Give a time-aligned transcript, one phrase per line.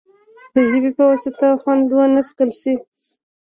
[0.53, 2.73] د ژبې په واسطه خوند ونه څکل شي.